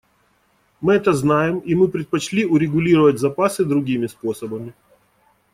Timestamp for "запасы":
3.19-3.63